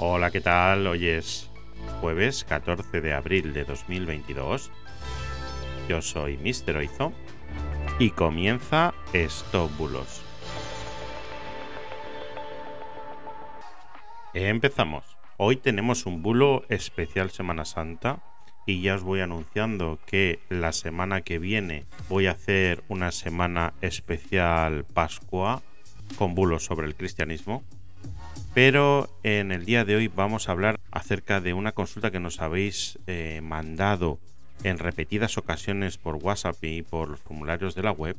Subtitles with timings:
[0.00, 0.86] Hola, ¿qué tal?
[0.86, 1.50] Hoy es
[2.00, 4.70] jueves 14 de abril de 2022.
[5.88, 6.76] Yo soy Mr.
[6.76, 7.12] Oizo
[7.98, 10.22] y comienza Stop Bulos.
[14.34, 15.16] Empezamos.
[15.36, 18.22] Hoy tenemos un bulo especial Semana Santa
[18.66, 23.74] y ya os voy anunciando que la semana que viene voy a hacer una semana
[23.80, 25.60] especial Pascua
[26.16, 27.64] con bulos sobre el cristianismo.
[28.60, 32.40] Pero en el día de hoy vamos a hablar acerca de una consulta que nos
[32.40, 34.18] habéis eh, mandado
[34.64, 38.16] en repetidas ocasiones por WhatsApp y por los formularios de la web,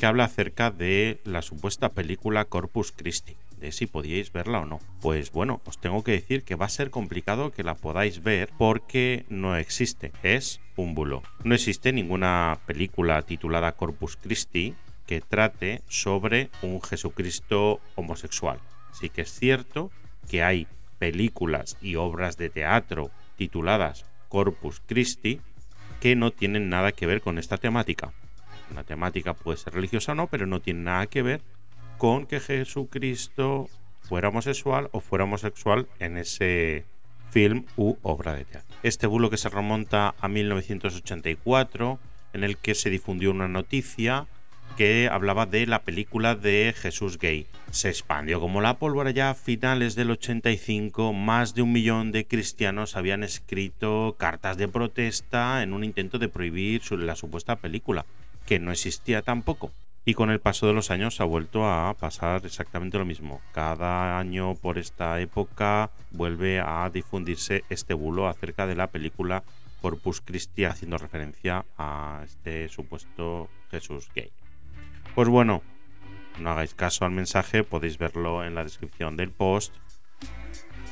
[0.00, 4.80] que habla acerca de la supuesta película Corpus Christi de si podíais verla o no.
[5.02, 8.48] Pues bueno, os tengo que decir que va a ser complicado que la podáis ver
[8.56, 11.22] porque no existe, es un bulo.
[11.44, 14.74] No existe ninguna película titulada Corpus Christi
[15.06, 18.58] que trate sobre un Jesucristo homosexual.
[18.98, 19.90] Sí que es cierto
[20.28, 20.66] que hay
[20.98, 25.40] películas y obras de teatro tituladas Corpus Christi
[26.00, 28.12] que no tienen nada que ver con esta temática.
[28.70, 31.42] Una temática puede ser religiosa o no, pero no tiene nada que ver
[31.98, 33.68] con que Jesucristo
[34.02, 36.84] fuera homosexual o fuera homosexual en ese
[37.30, 38.76] film u obra de teatro.
[38.82, 41.98] Este bulo que se remonta a 1984,
[42.32, 44.26] en el que se difundió una noticia
[44.76, 47.46] que hablaba de la película de Jesús Gay.
[47.70, 52.26] Se expandió como la pólvora ya a finales del 85, más de un millón de
[52.26, 58.04] cristianos habían escrito cartas de protesta en un intento de prohibir la supuesta película,
[58.44, 59.72] que no existía tampoco.
[60.04, 63.40] Y con el paso de los años ha vuelto a pasar exactamente lo mismo.
[63.52, 69.42] Cada año por esta época vuelve a difundirse este bulo acerca de la película
[69.80, 74.30] Corpus Christi haciendo referencia a este supuesto Jesús gay.
[75.16, 75.62] Pues bueno,
[76.38, 79.74] no hagáis caso al mensaje, podéis verlo en la descripción del post.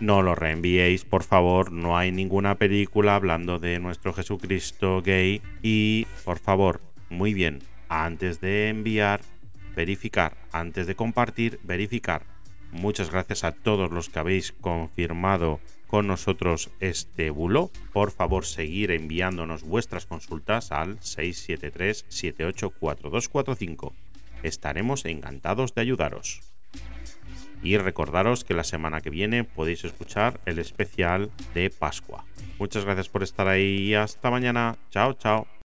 [0.00, 5.40] No lo reenviéis, por favor, no hay ninguna película hablando de nuestro Jesucristo gay.
[5.62, 6.80] Y, por favor,
[7.10, 9.20] muy bien, antes de enviar,
[9.76, 12.24] verificar, antes de compartir, verificar.
[12.72, 17.70] Muchas gracias a todos los que habéis confirmado con nosotros este bulo.
[17.92, 23.92] Por favor, seguir enviándonos vuestras consultas al 673-784245.
[24.42, 26.40] Estaremos encantados de ayudaros.
[27.62, 32.24] Y recordaros que la semana que viene podéis escuchar el especial de Pascua.
[32.58, 34.76] Muchas gracias por estar ahí y hasta mañana.
[34.90, 35.57] Chao, chao.